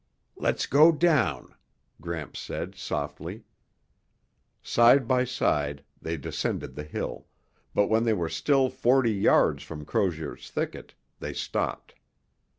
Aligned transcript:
"Let's 0.35 0.65
go 0.65 0.91
down," 0.91 1.53
Gramps 2.01 2.39
said 2.39 2.73
softly. 2.73 3.43
Side 4.63 5.07
by 5.07 5.25
side 5.25 5.83
they 6.01 6.17
descended 6.17 6.73
the 6.73 6.83
hill, 6.83 7.27
but 7.75 7.85
when 7.85 8.03
they 8.03 8.13
were 8.13 8.27
still 8.27 8.71
forty 8.71 9.13
yards 9.13 9.61
from 9.61 9.85
Crozier's 9.85 10.49
thicket, 10.49 10.95
they 11.19 11.33
stopped. 11.33 11.93